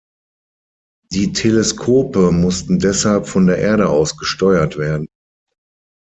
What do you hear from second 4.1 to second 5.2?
gesteuert werden.